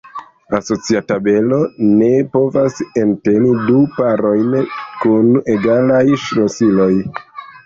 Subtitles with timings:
[0.59, 1.59] Asocia tabelo
[1.99, 2.07] ne
[2.37, 4.57] povas enteni du parojn
[5.05, 6.91] kun egalaj ŝlosiloj.